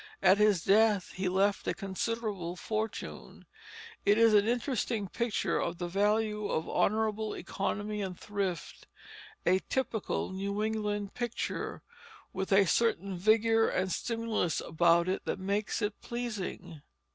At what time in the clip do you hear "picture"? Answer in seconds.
5.07-5.59, 11.13-11.83